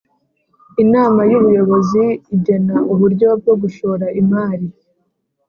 [0.83, 2.05] Inama y’Ubuyobozi
[2.35, 4.67] igena uburyo bwo gushora imari